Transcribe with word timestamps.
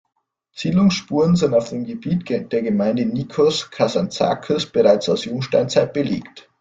Siedlungsspuren 0.55 1.35
sind 1.35 1.53
auf 1.53 1.69
dem 1.69 1.85
Gebiet 1.85 2.27
der 2.27 2.63
Gemeinde 2.63 3.05
Nikos 3.05 3.69
Kazantzakis 3.69 4.65
bereits 4.65 5.07
aus 5.09 5.25
Jungsteinzeit 5.25 5.93
belegt. 5.93 6.49